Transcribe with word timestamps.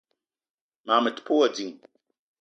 Mag 0.85 0.99
me 1.03 1.09
te 1.15 1.21
pe 1.25 1.33
wa 1.39 1.47
ding. 1.55 1.75